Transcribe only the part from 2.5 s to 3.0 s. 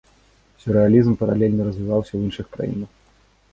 краінах.